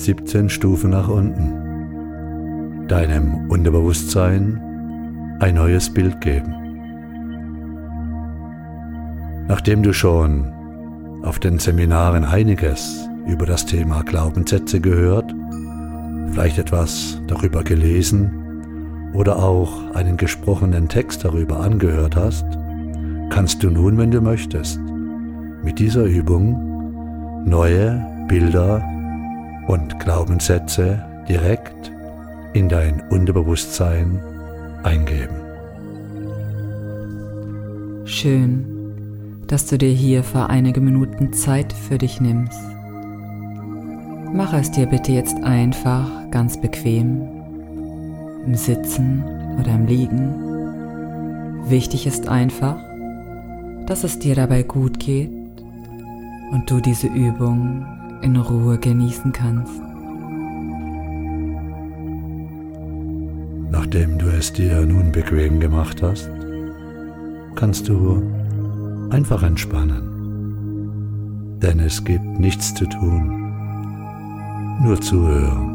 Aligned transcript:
17 0.00 0.48
Stufen 0.48 0.90
nach 0.90 1.08
unten, 1.08 2.86
deinem 2.88 3.50
Unterbewusstsein 3.50 5.36
ein 5.40 5.54
neues 5.54 5.92
Bild 5.92 6.20
geben. 6.22 6.54
Nachdem 9.46 9.82
du 9.82 9.92
schon 9.92 10.50
auf 11.22 11.38
den 11.38 11.58
Seminaren 11.58 12.24
einiges 12.24 13.06
über 13.26 13.44
das 13.44 13.66
Thema 13.66 14.02
Glaubenssätze 14.02 14.80
gehört, 14.80 15.34
vielleicht 16.32 16.58
etwas 16.58 17.20
darüber 17.26 17.62
gelesen 17.62 19.10
oder 19.12 19.36
auch 19.36 19.94
einen 19.94 20.16
gesprochenen 20.16 20.88
Text 20.88 21.26
darüber 21.26 21.60
angehört 21.60 22.16
hast, 22.16 22.46
kannst 23.28 23.62
du 23.62 23.68
nun, 23.68 23.98
wenn 23.98 24.10
du 24.10 24.22
möchtest, 24.22 24.80
mit 25.62 25.78
dieser 25.78 26.04
Übung 26.04 27.44
neue 27.44 28.02
Bilder 28.28 28.82
und 29.70 30.00
Glaubenssätze 30.00 31.00
direkt 31.28 31.92
in 32.54 32.68
dein 32.68 33.08
Unterbewusstsein 33.08 34.20
eingeben. 34.82 35.36
Schön, 38.04 39.44
dass 39.46 39.66
du 39.66 39.78
dir 39.78 39.92
hier 39.92 40.24
für 40.24 40.50
einige 40.50 40.80
Minuten 40.80 41.32
Zeit 41.32 41.72
für 41.72 41.98
dich 41.98 42.20
nimmst. 42.20 42.60
Mach 44.32 44.52
es 44.54 44.72
dir 44.72 44.86
bitte 44.86 45.12
jetzt 45.12 45.40
einfach 45.44 46.08
ganz 46.32 46.60
bequem, 46.60 47.28
im 48.44 48.56
Sitzen 48.56 49.22
oder 49.60 49.72
im 49.72 49.86
Liegen. 49.86 50.34
Wichtig 51.68 52.08
ist 52.08 52.28
einfach, 52.28 52.82
dass 53.86 54.02
es 54.02 54.18
dir 54.18 54.34
dabei 54.34 54.64
gut 54.64 54.98
geht 54.98 55.30
und 56.50 56.68
du 56.68 56.80
diese 56.80 57.06
Übung 57.06 57.99
in 58.22 58.36
Ruhe 58.36 58.78
genießen 58.78 59.32
kannst. 59.32 59.80
Nachdem 63.70 64.18
du 64.18 64.26
es 64.26 64.52
dir 64.52 64.84
nun 64.84 65.12
bequem 65.12 65.60
gemacht 65.60 66.02
hast, 66.02 66.30
kannst 67.54 67.88
du 67.88 68.22
einfach 69.10 69.42
entspannen. 69.42 70.08
Denn 71.62 71.80
es 71.80 72.04
gibt 72.04 72.38
nichts 72.38 72.74
zu 72.74 72.84
tun, 72.86 73.54
nur 74.82 75.00
zuhören. 75.00 75.70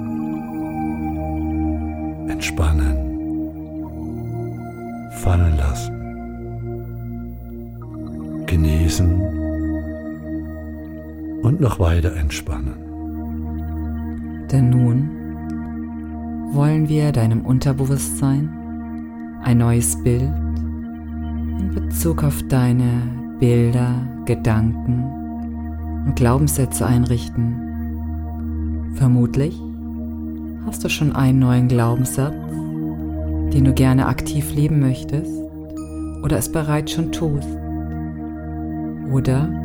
Entspannen, 2.29 2.95
fallen 5.11 5.57
lassen, 5.57 5.95
genießen 8.45 9.34
und 11.45 11.61
noch 11.61 11.79
weiter 11.79 12.13
entspannen. 12.15 12.73
Denn 14.51 14.71
nun 14.71 15.09
wollen 16.53 16.89
wir 16.89 17.11
deinem 17.11 17.45
Unterbewusstsein 17.45 18.49
ein 19.43 19.59
neues 19.59 20.01
Bild 20.03 20.31
in 21.59 21.71
Bezug 21.73 22.23
auf 22.23 22.41
deine 22.47 23.03
Bilder, 23.39 23.93
Gedanken 24.25 25.03
und 26.07 26.15
Glaubenssätze 26.15 26.85
einrichten. 26.85 28.93
Vermutlich 28.95 29.61
hast 30.65 30.83
du 30.83 30.89
schon 30.89 31.15
einen 31.15 31.39
neuen 31.39 31.67
Glaubenssatz, 31.67 32.33
den 33.53 33.65
du 33.65 33.73
gerne 33.73 34.07
aktiv 34.07 34.53
leben 34.55 34.79
möchtest 34.79 35.31
oder 36.23 36.37
es 36.37 36.51
bereits 36.51 36.93
schon 36.93 37.11
tust. 37.11 37.47
Oder 39.11 39.64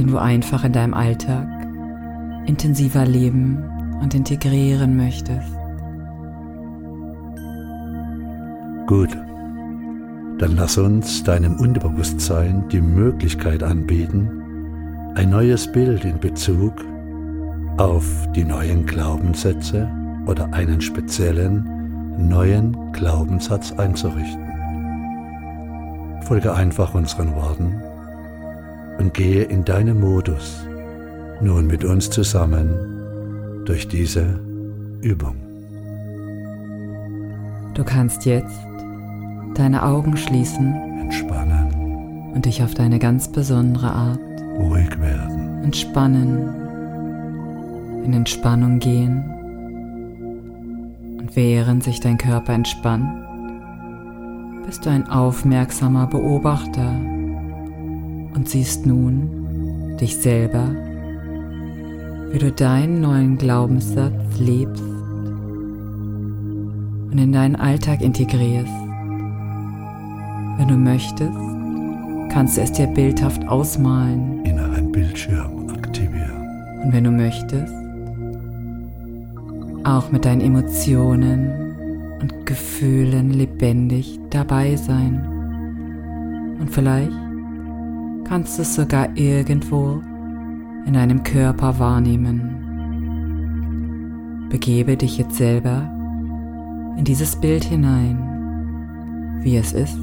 den 0.00 0.06
du 0.06 0.16
einfach 0.16 0.64
in 0.64 0.72
deinem 0.72 0.94
Alltag 0.94 1.46
intensiver 2.46 3.04
leben 3.04 3.62
und 4.00 4.14
integrieren 4.14 4.96
möchtest. 4.96 5.52
Gut, 8.86 9.10
dann 10.38 10.56
lass 10.56 10.78
uns 10.78 11.22
deinem 11.22 11.56
Unterbewusstsein 11.56 12.66
die 12.70 12.80
Möglichkeit 12.80 13.62
anbieten, 13.62 15.12
ein 15.16 15.28
neues 15.28 15.70
Bild 15.70 16.06
in 16.06 16.18
Bezug 16.18 16.72
auf 17.76 18.06
die 18.34 18.44
neuen 18.44 18.86
Glaubenssätze 18.86 19.86
oder 20.24 20.50
einen 20.54 20.80
speziellen 20.80 22.26
neuen 22.26 22.74
Glaubenssatz 22.92 23.72
einzurichten. 23.72 24.48
Folge 26.22 26.54
einfach 26.54 26.94
unseren 26.94 27.34
Worten 27.34 27.74
und 29.00 29.14
gehe 29.14 29.44
in 29.44 29.64
deinem 29.64 29.98
Modus 29.98 30.64
nun 31.40 31.66
mit 31.66 31.84
uns 31.84 32.10
zusammen 32.10 33.64
durch 33.64 33.88
diese 33.88 34.38
Übung. 35.00 35.36
Du 37.72 37.82
kannst 37.82 38.26
jetzt 38.26 38.60
deine 39.54 39.82
Augen 39.82 40.18
schließen, 40.18 40.74
entspannen 41.00 42.32
und 42.34 42.44
dich 42.44 42.62
auf 42.62 42.74
deine 42.74 42.98
ganz 42.98 43.32
besondere 43.32 43.90
Art 43.90 44.20
ruhig 44.58 45.00
werden, 45.00 45.64
entspannen, 45.64 46.54
in 48.04 48.12
Entspannung 48.12 48.80
gehen. 48.80 49.24
Und 51.18 51.34
während 51.34 51.84
sich 51.84 52.00
dein 52.00 52.18
Körper 52.18 52.52
entspannt, 52.52 53.08
bist 54.66 54.84
du 54.84 54.90
ein 54.90 55.08
aufmerksamer 55.08 56.06
Beobachter 56.06 57.00
und 58.34 58.48
siehst 58.48 58.86
nun 58.86 59.96
dich 60.00 60.16
selber, 60.16 60.68
wie 62.32 62.38
du 62.38 62.52
deinen 62.52 63.00
neuen 63.00 63.38
Glaubenssatz 63.38 64.38
lebst 64.38 64.82
und 67.10 67.18
in 67.18 67.32
deinen 67.32 67.56
Alltag 67.56 68.02
integrierst. 68.02 68.72
Wenn 70.56 70.68
du 70.68 70.76
möchtest, 70.76 71.32
kannst 72.30 72.56
du 72.56 72.60
es 72.62 72.72
dir 72.72 72.86
bildhaft 72.86 73.46
ausmalen. 73.48 74.44
Inneren 74.44 74.92
Bildschirm 74.92 75.68
aktivieren. 75.70 76.82
Und 76.84 76.92
wenn 76.92 77.04
du 77.04 77.10
möchtest, 77.10 77.74
auch 79.84 80.12
mit 80.12 80.24
deinen 80.24 80.40
Emotionen 80.40 81.50
und 82.20 82.46
Gefühlen 82.46 83.30
lebendig 83.30 84.20
dabei 84.30 84.76
sein. 84.76 85.26
Und 86.60 86.70
vielleicht 86.70 87.29
kannst 88.30 88.58
es 88.60 88.76
sogar 88.76 89.16
irgendwo 89.16 90.00
in 90.86 90.92
deinem 90.92 91.24
Körper 91.24 91.80
wahrnehmen. 91.80 92.38
Begebe 94.48 94.96
dich 94.96 95.18
jetzt 95.18 95.34
selber 95.34 95.90
in 96.96 97.02
dieses 97.04 97.34
Bild 97.34 97.64
hinein, 97.64 99.40
wie 99.42 99.56
es 99.56 99.72
ist 99.72 99.98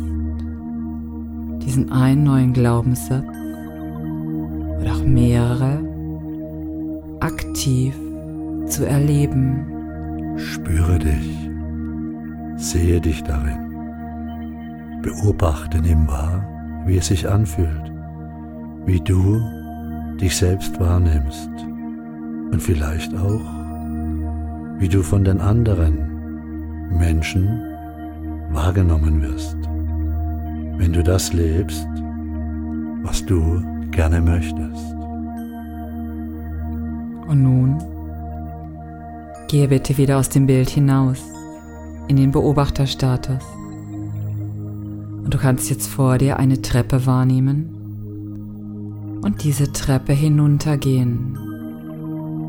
diesen 1.64 1.90
einen 1.90 2.26
neuen 2.26 2.52
Glaubenssatz 2.52 3.24
oder 4.82 4.92
auch 4.92 5.04
mehrere 5.06 5.80
aktiv 7.22 7.96
zu 8.68 8.86
erleben. 8.86 10.36
Spüre 10.36 11.00
dich, 11.00 11.50
sehe 12.58 13.00
dich 13.00 13.24
darin, 13.24 15.02
beobachte, 15.02 15.80
nimm 15.82 16.10
wahr, 16.10 16.44
wie 16.86 16.98
es 16.98 17.08
sich 17.08 17.30
anfühlt, 17.30 17.97
wie 18.88 19.00
du 19.00 19.40
dich 20.20 20.36
selbst 20.36 20.80
wahrnimmst 20.80 21.52
und 22.52 22.60
vielleicht 22.60 23.14
auch, 23.16 23.46
wie 24.80 24.90
du 24.90 25.04
von 25.04 25.24
den 25.24 25.40
anderen 25.40 26.90
Menschen 26.98 27.48
wahrgenommen 28.52 29.22
wirst 29.22 29.58
wenn 30.78 30.94
du 30.94 31.04
das 31.04 31.34
lebst, 31.34 31.88
was 33.02 33.26
du 33.26 33.62
gerne 33.92 34.22
möchtest. 34.22 34.94
Und 37.28 37.44
nun 37.44 37.78
gehe 39.48 39.68
bitte 39.68 39.98
wieder 39.98 40.18
aus 40.18 40.30
dem 40.30 40.46
Bild 40.46 40.70
hinaus 40.70 41.20
in 42.08 42.16
den 42.16 42.32
Beobachterstatus. 42.32 43.44
Und 45.24 45.34
du 45.34 45.38
kannst 45.38 45.70
jetzt 45.70 45.88
vor 45.88 46.18
dir 46.18 46.38
eine 46.38 46.62
Treppe 46.62 47.06
wahrnehmen 47.06 47.77
und 49.22 49.44
diese 49.44 49.72
Treppe 49.72 50.14
hinuntergehen. 50.14 51.38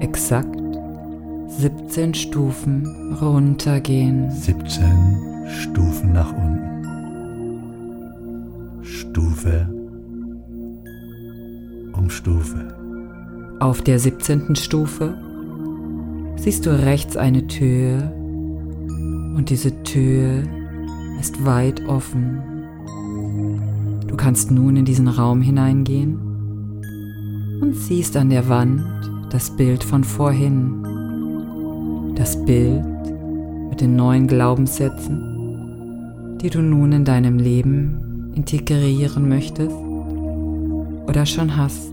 Exakt 0.01 0.57
17 1.49 2.15
Stufen 2.15 3.15
runtergehen. 3.21 4.31
17 4.31 5.47
Stufen 5.49 6.13
nach 6.13 6.33
unten. 6.33 6.85
Stufe 8.85 9.69
um 11.97 12.09
Stufe. 12.11 12.75
Auf 13.61 13.83
der 13.83 13.99
17. 13.99 14.55
Stufe 14.55 15.19
siehst 16.37 16.65
du 16.65 16.71
rechts 16.71 17.17
eine 17.17 17.49
Tür 17.49 18.13
und 19.37 19.47
diese 19.51 19.83
Tür 19.83 20.45
ist 21.21 21.45
weit 21.45 21.85
offen. 21.89 22.41
Du 24.07 24.17
kannst 24.17 24.53
nun 24.53 24.77
in 24.77 24.85
diesen 24.85 25.09
Raum 25.09 25.43
hineingehen 25.43 26.28
und 27.61 27.75
siehst 27.75 28.17
an 28.17 28.31
der 28.31 28.49
Wand 28.49 28.85
das 29.31 29.51
Bild 29.51 29.85
von 29.85 30.05
vorhin. 30.05 30.85
das 32.15 32.43
Bild 32.45 32.85
mit 33.71 33.81
den 33.81 33.95
neuen 33.95 34.27
Glaubenssätzen, 34.27 36.39
die 36.43 36.51
du 36.51 36.61
nun 36.61 36.91
in 36.91 37.05
deinem 37.05 37.39
Leben 37.39 38.33
integrieren 38.35 39.29
möchtest 39.29 39.77
oder 41.07 41.25
schon 41.27 41.57
hast. 41.57 41.93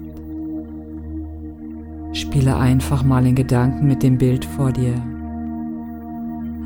Spiele 2.14 2.58
einfach 2.58 3.04
mal 3.04 3.28
in 3.28 3.36
Gedanken 3.36 3.88
mit 3.88 4.02
dem 4.02 4.18
Bild 4.18 4.46
vor 4.46 4.72
dir. 4.72 4.96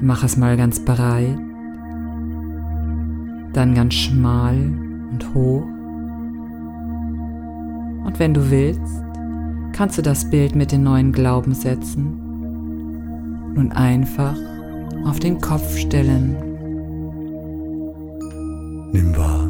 Mach 0.01 0.23
es 0.23 0.37
mal 0.37 0.55
ganz 0.55 0.79
breit, 0.79 1.37
dann 3.51 3.73
ganz 3.73 3.95
schmal 3.95 4.55
und 5.11 5.33
hoch. 5.33 5.65
Und 8.03 8.19
wenn 8.19 8.33
du 8.33 8.49
willst, 8.49 8.81
kannst 9.73 9.97
du 9.97 10.01
das 10.01 10.29
Bild 10.29 10.55
mit 10.55 10.71
den 10.71 10.83
neuen 10.83 11.11
Glaubenssätzen 11.11 12.27
nun 13.53 13.71
einfach 13.71 14.35
auf 15.05 15.19
den 15.19 15.39
Kopf 15.39 15.77
stellen. 15.77 16.35
Nimm 18.91 19.15
wahr, 19.15 19.49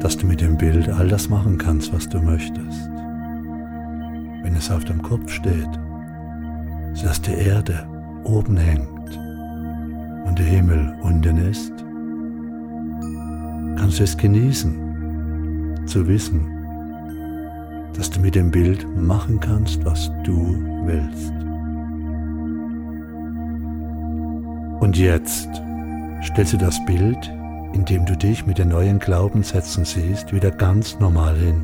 dass 0.00 0.16
du 0.16 0.26
mit 0.26 0.40
dem 0.40 0.56
Bild 0.56 0.88
all 0.88 1.08
das 1.08 1.28
machen 1.28 1.58
kannst, 1.58 1.92
was 1.92 2.08
du 2.08 2.20
möchtest. 2.20 2.88
Wenn 4.42 4.54
es 4.56 4.70
auf 4.70 4.84
dem 4.84 5.02
Kopf 5.02 5.30
steht, 5.30 5.68
sodass 6.94 7.20
die 7.22 7.32
Erde 7.32 7.86
oben 8.24 8.56
hängt 8.56 9.18
und 10.26 10.38
der 10.38 10.46
Himmel 10.46 10.94
unten 11.02 11.38
ist, 11.38 11.72
kannst 13.76 13.98
du 13.98 14.04
es 14.04 14.16
genießen, 14.16 15.84
zu 15.86 16.06
wissen, 16.06 16.59
dass 17.96 18.10
du 18.10 18.20
mit 18.20 18.34
dem 18.34 18.50
Bild 18.50 18.86
machen 18.96 19.40
kannst, 19.40 19.84
was 19.84 20.10
du 20.24 20.56
willst. 20.84 21.32
Und 24.80 24.96
jetzt 24.96 25.48
stellst 26.22 26.54
du 26.54 26.56
das 26.56 26.84
Bild, 26.86 27.30
in 27.72 27.84
dem 27.84 28.06
du 28.06 28.16
dich 28.16 28.46
mit 28.46 28.58
den 28.58 28.68
neuen 28.68 28.98
Glaubenssätzen 28.98 29.84
siehst, 29.84 30.32
wieder 30.32 30.50
ganz 30.50 30.98
normal 30.98 31.36
hin. 31.36 31.62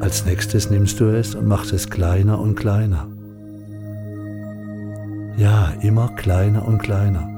Als 0.00 0.24
nächstes 0.24 0.70
nimmst 0.70 1.00
du 1.00 1.06
es 1.06 1.34
und 1.34 1.46
machst 1.46 1.72
es 1.72 1.90
kleiner 1.90 2.38
und 2.38 2.54
kleiner. 2.54 3.08
Ja, 5.36 5.72
immer 5.80 6.08
kleiner 6.16 6.66
und 6.66 6.78
kleiner. 6.78 7.28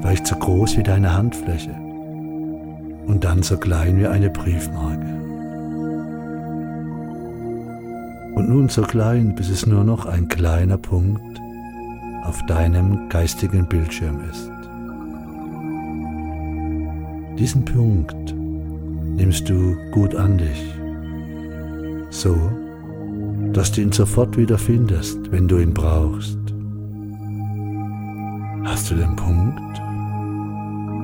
Vielleicht 0.00 0.26
so 0.26 0.36
groß 0.36 0.76
wie 0.78 0.82
deine 0.82 1.14
Handfläche 1.14 1.74
und 3.06 3.24
dann 3.24 3.42
so 3.42 3.56
klein 3.56 3.98
wie 3.98 4.06
eine 4.06 4.30
Briefmarke. 4.30 5.21
Und 8.42 8.48
nun 8.48 8.68
so 8.68 8.82
klein, 8.82 9.36
bis 9.36 9.50
es 9.50 9.66
nur 9.66 9.84
noch 9.84 10.04
ein 10.04 10.26
kleiner 10.26 10.76
Punkt 10.76 11.40
auf 12.24 12.44
deinem 12.46 13.08
geistigen 13.08 13.68
Bildschirm 13.68 14.20
ist. 14.28 14.50
Diesen 17.38 17.64
Punkt 17.64 18.34
nimmst 19.14 19.48
du 19.48 19.76
gut 19.92 20.16
an 20.16 20.38
dich, 20.38 20.74
so 22.10 22.36
dass 23.52 23.70
du 23.70 23.82
ihn 23.82 23.92
sofort 23.92 24.36
wieder 24.36 24.58
findest, 24.58 25.30
wenn 25.30 25.46
du 25.46 25.58
ihn 25.58 25.72
brauchst. 25.72 26.40
Hast 28.64 28.90
du 28.90 28.96
den 28.96 29.14
Punkt 29.14 29.80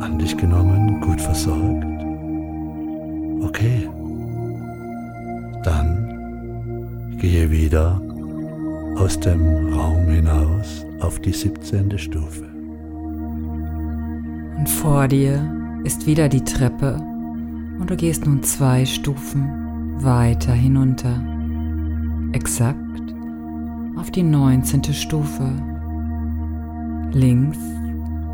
an 0.02 0.18
dich 0.18 0.36
genommen, 0.36 1.00
gut 1.00 1.20
versorgt? 1.20 1.86
Okay. 3.44 3.88
Dann 5.62 6.07
gehe 7.18 7.50
wieder 7.50 8.00
aus 8.96 9.18
dem 9.18 9.72
Raum 9.72 10.06
hinaus 10.08 10.86
auf 11.00 11.20
die 11.20 11.32
17. 11.32 11.98
Stufe. 11.98 12.44
Und 14.56 14.68
vor 14.68 15.08
dir 15.08 15.40
ist 15.84 16.06
wieder 16.06 16.28
die 16.28 16.44
Treppe 16.44 16.94
und 17.80 17.90
du 17.90 17.96
gehst 17.96 18.26
nun 18.26 18.42
zwei 18.42 18.84
Stufen 18.84 20.02
weiter 20.02 20.52
hinunter. 20.52 21.20
Exakt 22.32 22.78
auf 23.96 24.10
die 24.10 24.22
19. 24.22 24.84
Stufe. 24.94 25.50
Links 27.12 27.58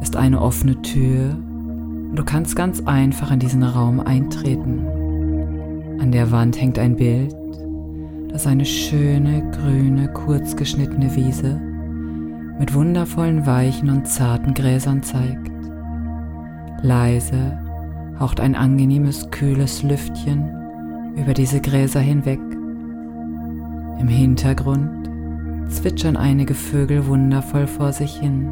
ist 0.02 0.16
eine 0.16 0.40
offene 0.42 0.81
Tür 0.82 1.31
und 1.31 2.16
du 2.16 2.25
kannst 2.25 2.54
ganz 2.54 2.82
einfach 2.82 3.31
in 3.31 3.38
diesen 3.38 3.62
Raum 3.62 4.00
eintreten. 4.00 4.86
An 6.00 6.12
der 6.12 6.31
Wand 6.31 6.60
hängt 6.60 6.78
ein 6.78 6.96
Bild, 6.96 7.34
das 8.34 8.48
eine 8.48 8.64
schöne, 8.64 9.48
grüne, 9.52 10.08
kurzgeschnittene 10.08 11.14
Wiese 11.14 11.54
mit 12.58 12.75
wundervollen, 12.75 13.46
weichen 13.46 13.88
und 13.88 14.08
zarten 14.08 14.54
Gräsern 14.54 15.04
zeigt. 15.04 15.52
Leise 16.82 17.56
haucht 18.19 18.40
ein 18.40 18.56
angenehmes, 18.56 19.31
kühles 19.31 19.84
Lüftchen 19.84 20.50
über 21.16 21.32
diese 21.32 21.60
Gräser 21.60 22.00
hinweg. 22.00 22.40
Im 24.00 24.08
Hintergrund 24.08 25.08
zwitschern 25.69 26.16
einige 26.16 26.54
Vögel 26.54 27.06
wundervoll 27.06 27.69
vor 27.69 27.92
sich 27.92 28.16
hin. 28.16 28.50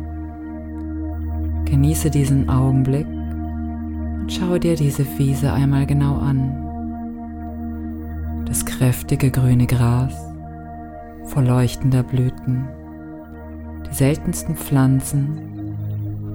Genieße 1.64 2.08
diesen 2.08 2.48
Augenblick 2.48 3.06
und 3.08 4.32
schaue 4.32 4.60
dir 4.60 4.76
diese 4.76 5.04
Wiese 5.18 5.52
einmal 5.52 5.86
genau 5.86 6.18
an. 6.18 6.61
Das 8.52 8.66
kräftige 8.66 9.30
grüne 9.30 9.66
Gras 9.66 10.12
vor 11.24 11.42
leuchtender 11.42 12.02
Blüten. 12.02 12.68
Die 13.88 13.94
seltensten 13.94 14.56
Pflanzen 14.56 15.74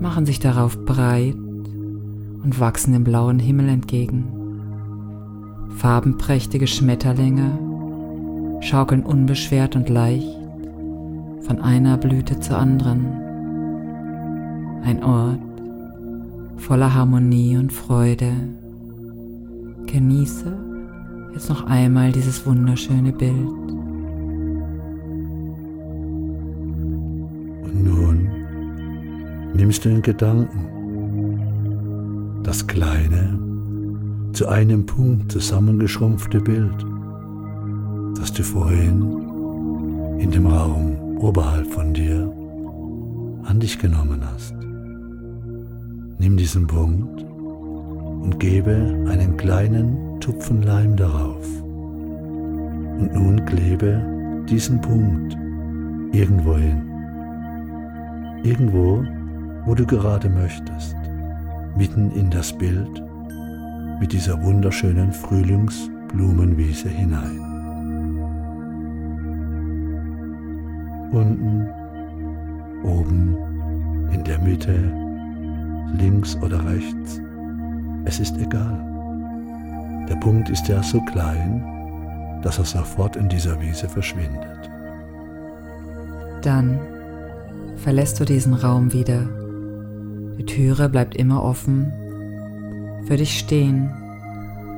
machen 0.02 0.26
sich 0.26 0.40
darauf 0.40 0.84
breit 0.84 1.36
und 1.36 2.60
wachsen 2.60 2.94
dem 2.94 3.04
blauen 3.04 3.38
Himmel 3.38 3.70
entgegen. 3.70 4.26
Farbenprächtige 5.78 6.66
Schmetterlinge 6.66 7.52
schaukeln 8.62 9.04
unbeschwert 9.04 9.76
und 9.76 9.88
leicht 9.88 10.40
von 11.42 11.62
einer 11.62 11.98
Blüte 11.98 12.40
zur 12.40 12.58
anderen. 12.58 13.06
Ein 14.84 15.04
Ort 15.04 15.38
voller 16.58 16.96
Harmonie 16.96 17.58
und 17.58 17.72
Freude. 17.72 18.32
Genieße 19.86 20.67
jetzt 21.38 21.50
noch 21.50 21.68
einmal 21.68 22.12
dieses 22.12 22.44
wunderschöne 22.48 23.12
Bild. 23.12 23.48
Und 27.62 27.84
nun 27.84 28.28
nimmst 29.54 29.86
du 29.86 29.90
in 29.90 30.02
Gedanken 30.02 30.74
das 32.42 32.66
kleine, 32.66 33.38
zu 34.34 34.48
einem 34.48 34.88
Punkt 34.88 35.32
zusammengeschrumpfte 35.32 36.42
Bild, 36.42 36.84
das 38.18 38.34
du 38.34 38.42
vorhin 38.42 39.04
in 40.18 40.32
dem 40.32 40.48
Raum 40.48 41.18
oberhalb 41.20 41.72
von 41.72 41.94
dir 41.94 42.34
an 43.44 43.60
dich 43.60 43.78
genommen 43.78 44.24
hast. 44.26 44.56
Nimm 46.18 46.36
diesen 46.36 46.66
Punkt 46.66 47.24
und 48.22 48.40
gebe 48.40 48.74
einen 49.10 49.38
kleinen 49.38 50.20
Tupfen 50.20 50.62
Leim 50.64 50.96
darauf. 50.96 51.46
Und 53.00 53.14
nun 53.14 53.46
klebe 53.46 54.02
diesen 54.50 54.82
Punkt 54.82 55.38
irgendwo 56.14 56.56
hin. 56.56 56.82
Irgendwo, 58.44 59.04
wo 59.66 59.76
du 59.76 59.86
gerade 59.86 60.30
möchtest. 60.30 60.96
Mitten 61.78 62.12
in 62.12 62.30
das 62.30 62.52
Bild 62.58 63.04
mit 64.00 64.14
dieser 64.14 64.42
wunderschönen 64.44 65.12
Frühlingsblumenwiese 65.12 66.90
hinein. 66.90 67.48
unten, 71.12 71.68
oben, 72.84 73.36
in 74.12 74.24
der 74.24 74.40
Mitte, 74.40 74.76
links 75.98 76.36
oder 76.42 76.64
rechts. 76.66 77.22
Es 78.08 78.22
ist 78.22 78.38
egal. 78.38 78.80
Der 80.08 80.16
Punkt 80.16 80.48
ist 80.48 80.66
ja 80.70 80.82
so 80.82 81.02
klein, 81.02 81.62
dass 82.42 82.58
er 82.58 82.64
sofort 82.64 83.18
in 83.18 83.28
dieser 83.28 83.60
Wiese 83.60 83.90
verschwindet. 83.90 84.70
Dann 86.42 86.80
verlässt 87.76 88.18
du 88.22 88.24
diesen 88.24 88.54
Raum 88.54 88.94
wieder. 88.94 89.28
Die 90.38 90.46
Türe 90.46 90.88
bleibt 90.88 91.18
immer 91.18 91.44
offen, 91.44 91.92
für 93.08 93.18
dich 93.18 93.38
stehen 93.40 93.92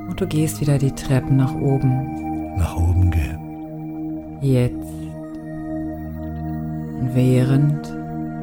und 0.08 0.20
du 0.20 0.26
gehst 0.26 0.60
wieder 0.60 0.78
die 0.78 0.90
Treppen 0.90 1.36
nach 1.36 1.54
oben. 1.54 2.56
Nach 2.58 2.76
oben 2.76 3.12
gehen. 3.12 4.38
Jetzt 4.42 4.74
und 7.00 7.14
während 7.14 7.94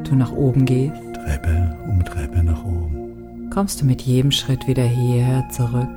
du 0.10 0.15
nach 0.15 0.32
oben 0.32 0.63
gehst, 0.63 0.96
Treppe 1.13 1.75
um 1.89 2.06
Treppe 2.06 2.41
nach 2.41 2.63
oben, 2.63 2.97
kommst 3.58 3.82
du 3.82 3.86
mit 3.86 4.04
jedem 4.04 4.30
Schritt 4.30 4.68
wieder 4.68 4.84
hierher 4.84 5.50
zurück, 5.50 5.90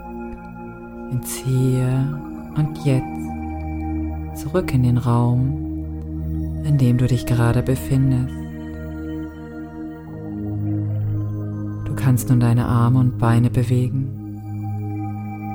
ins 1.11 1.35
Hier 1.35 2.19
und 2.57 2.79
Jetzt, 2.87 4.40
zurück 4.40 4.73
in 4.73 4.83
den 4.83 4.97
Raum, 4.97 6.62
in 6.64 6.79
dem 6.79 6.97
du 6.97 7.07
dich 7.07 7.26
gerade 7.26 7.62
befindest. 7.62 8.35
Du 11.85 11.95
kannst 11.95 12.31
nun 12.31 12.40
deine 12.40 12.64
Arme 12.64 12.99
und 12.99 13.19
Beine 13.19 13.50
bewegen, 13.50 14.09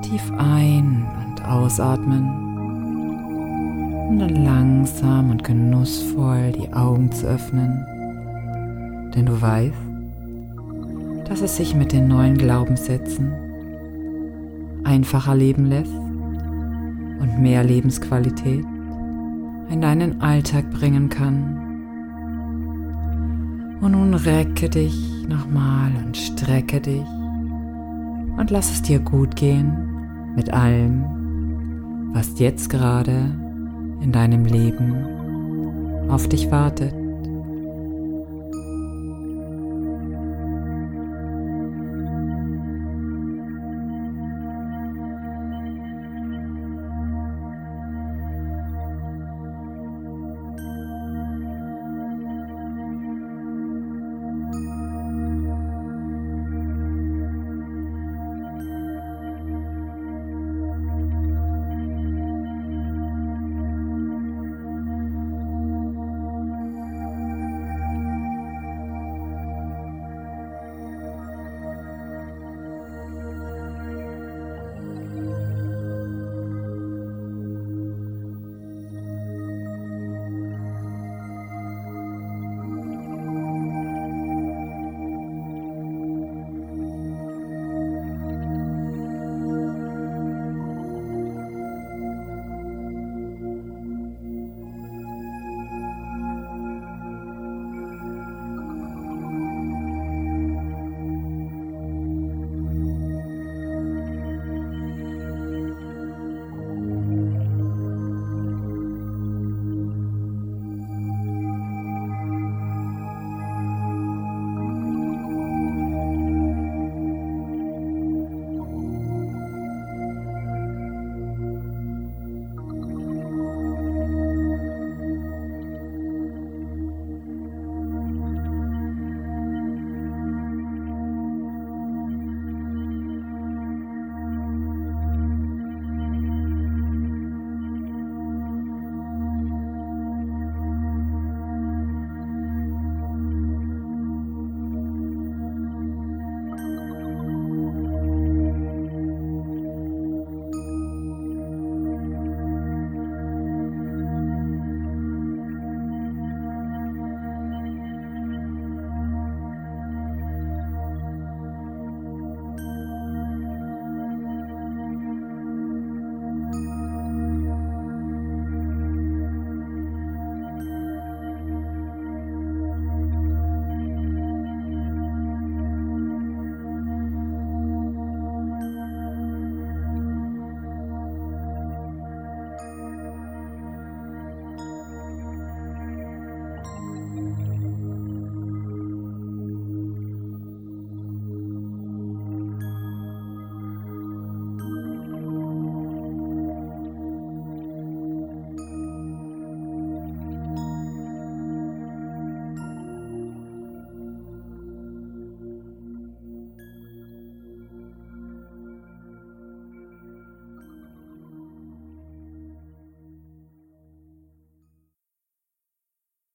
tief 0.04 0.32
ein- 0.38 1.08
und 1.26 1.44
ausatmen. 1.44 2.30
Und 4.10 4.20
dann 4.20 4.46
langsam 4.46 5.32
und 5.32 5.44
genussvoll 5.44 6.52
die 6.52 6.72
Augen 6.72 7.12
zu 7.12 7.26
öffnen, 7.26 7.84
denn 9.16 9.26
du 9.26 9.42
weißt, 9.42 9.85
dass 11.28 11.42
es 11.42 11.58
sich 11.58 11.76
mit 11.76 11.92
den 11.92 12.08
neuen 12.08 12.38
Glaubenssätzen 12.38 13.34
einfacher 14.84 15.36
leben 15.36 15.66
lässt 15.66 15.92
und 15.92 17.40
mehr 17.40 17.64
Lebensqualität 17.64 18.66
in 19.70 19.82
deinen 19.82 20.22
Alltag 20.22 20.70
bringen 20.72 21.10
kann. 21.10 21.62
Und 23.82 23.92
nun 23.92 24.14
recke 24.14 24.70
dich 24.70 25.26
nochmal 25.28 25.92
und 26.06 26.16
strecke 26.16 26.80
dich 26.80 27.06
und 28.38 28.52
lass 28.52 28.72
es 28.72 28.82
dir 28.82 29.00
gut 29.00 29.36
gehen 29.36 30.34
mit 30.36 30.54
allem, 30.54 31.04
was 32.14 32.40
jetzt 32.40 32.70
gerade 32.70 33.32
in 34.02 34.12
deinem 34.12 34.46
Leben 34.46 34.96
auf 36.10 36.28
dich 36.28 36.52
wartet. 36.52 37.05